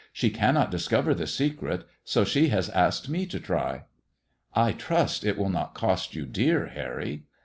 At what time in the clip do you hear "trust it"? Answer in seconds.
4.71-5.37